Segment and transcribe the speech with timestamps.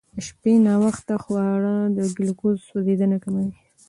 [0.15, 3.51] د شپې ناوخته خورا د ګلوکوز سوځېدنه کموي.